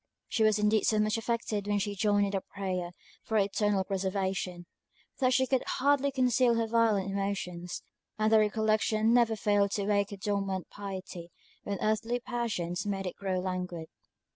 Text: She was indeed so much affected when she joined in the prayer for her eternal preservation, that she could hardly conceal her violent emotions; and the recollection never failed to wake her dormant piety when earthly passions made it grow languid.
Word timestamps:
She 0.27 0.41
was 0.41 0.57
indeed 0.57 0.87
so 0.87 0.97
much 0.97 1.15
affected 1.15 1.67
when 1.67 1.77
she 1.77 1.93
joined 1.93 2.25
in 2.25 2.31
the 2.31 2.41
prayer 2.41 2.89
for 3.23 3.35
her 3.37 3.43
eternal 3.43 3.83
preservation, 3.83 4.65
that 5.19 5.31
she 5.31 5.45
could 5.45 5.61
hardly 5.77 6.11
conceal 6.11 6.55
her 6.55 6.65
violent 6.65 7.11
emotions; 7.11 7.83
and 8.17 8.31
the 8.33 8.39
recollection 8.39 9.13
never 9.13 9.35
failed 9.35 9.69
to 9.73 9.85
wake 9.85 10.09
her 10.09 10.17
dormant 10.17 10.71
piety 10.71 11.29
when 11.65 11.77
earthly 11.81 12.19
passions 12.19 12.83
made 12.87 13.05
it 13.05 13.15
grow 13.15 13.37
languid. 13.39 13.89